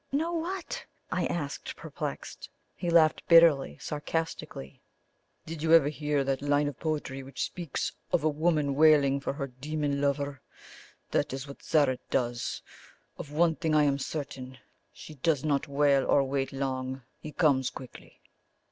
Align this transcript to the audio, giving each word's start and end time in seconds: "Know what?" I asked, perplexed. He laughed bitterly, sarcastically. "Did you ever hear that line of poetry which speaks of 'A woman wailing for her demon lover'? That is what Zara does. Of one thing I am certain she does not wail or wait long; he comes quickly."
"Know 0.11 0.31
what?" 0.31 0.83
I 1.11 1.27
asked, 1.27 1.75
perplexed. 1.75 2.49
He 2.75 2.89
laughed 2.89 3.21
bitterly, 3.27 3.77
sarcastically. 3.79 4.81
"Did 5.45 5.61
you 5.61 5.73
ever 5.73 5.89
hear 5.89 6.23
that 6.23 6.41
line 6.41 6.67
of 6.67 6.79
poetry 6.79 7.21
which 7.21 7.43
speaks 7.43 7.91
of 8.11 8.23
'A 8.23 8.29
woman 8.29 8.73
wailing 8.73 9.19
for 9.19 9.31
her 9.33 9.45
demon 9.45 10.01
lover'? 10.01 10.41
That 11.11 11.33
is 11.33 11.47
what 11.47 11.61
Zara 11.61 11.99
does. 12.09 12.63
Of 13.19 13.31
one 13.31 13.55
thing 13.57 13.75
I 13.75 13.83
am 13.83 13.99
certain 13.99 14.57
she 14.91 15.13
does 15.13 15.43
not 15.43 15.67
wail 15.67 16.03
or 16.07 16.23
wait 16.23 16.51
long; 16.51 17.03
he 17.19 17.31
comes 17.31 17.69
quickly." 17.69 18.21